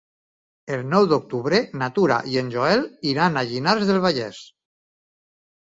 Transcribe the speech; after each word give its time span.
El 0.77 0.79
nou 0.93 1.03
d'octubre 1.11 1.59
na 1.81 1.89
Tura 1.99 2.17
i 2.31 2.39
en 2.43 2.49
Joel 2.55 2.81
iran 3.13 3.39
a 3.43 3.45
Llinars 3.51 3.87
del 3.91 4.03
Vallès. 4.07 4.41